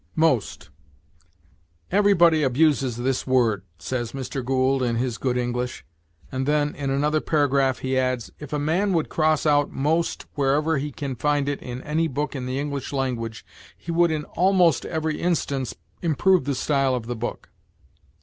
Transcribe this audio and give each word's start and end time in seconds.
MOST. 0.15 0.71
"Everybody 1.91 2.41
abuses 2.41 2.97
this 2.97 3.27
word," 3.27 3.61
says 3.77 4.13
Mr. 4.13 4.43
Gould 4.43 4.81
in 4.81 4.95
his 4.95 5.19
"Good 5.19 5.37
English"; 5.37 5.85
and 6.31 6.47
then, 6.47 6.73
in 6.73 6.89
another 6.89 7.21
paragraph, 7.21 7.77
he 7.77 7.99
adds: 7.99 8.31
"If 8.39 8.51
a 8.51 8.57
man 8.57 8.93
would 8.93 9.09
cross 9.09 9.45
out 9.45 9.69
most 9.69 10.25
wherever 10.33 10.79
he 10.79 10.91
can 10.91 11.15
find 11.15 11.47
it 11.47 11.61
in 11.61 11.83
any 11.83 12.07
book 12.07 12.35
in 12.35 12.47
the 12.47 12.57
English 12.57 12.91
language, 12.91 13.45
he 13.77 13.91
would 13.91 14.09
in 14.09 14.23
_al_most 14.35 14.85
every 14.85 15.21
instance 15.21 15.75
improve 16.01 16.45
the 16.45 16.55
style 16.55 16.95
of 16.95 17.05
the 17.05 17.15
book." 17.15 17.49